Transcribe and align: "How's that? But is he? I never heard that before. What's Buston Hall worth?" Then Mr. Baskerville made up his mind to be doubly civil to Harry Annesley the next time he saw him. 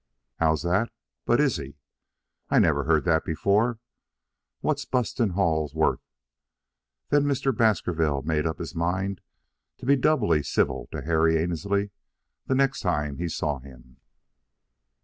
"How's 0.39 0.63
that? 0.63 0.89
But 1.25 1.39
is 1.39 1.57
he? 1.57 1.77
I 2.49 2.57
never 2.57 2.85
heard 2.85 3.03
that 3.03 3.23
before. 3.23 3.77
What's 4.61 4.83
Buston 4.83 5.33
Hall 5.37 5.69
worth?" 5.75 6.01
Then 7.09 7.25
Mr. 7.25 7.55
Baskerville 7.55 8.23
made 8.23 8.47
up 8.47 8.57
his 8.57 8.73
mind 8.73 9.21
to 9.77 9.85
be 9.85 9.95
doubly 9.95 10.41
civil 10.41 10.87
to 10.91 11.03
Harry 11.03 11.39
Annesley 11.39 11.91
the 12.47 12.55
next 12.55 12.79
time 12.79 13.17
he 13.19 13.29
saw 13.29 13.59
him. 13.59 13.97